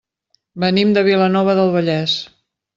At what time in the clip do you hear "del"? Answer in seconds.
1.61-1.73